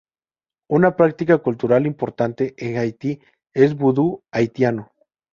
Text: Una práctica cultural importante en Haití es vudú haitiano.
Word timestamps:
Una 0.67 0.95
práctica 0.97 1.37
cultural 1.37 1.85
importante 1.85 2.55
en 2.57 2.79
Haití 2.79 3.19
es 3.53 3.75
vudú 3.75 4.23
haitiano. 4.31 4.91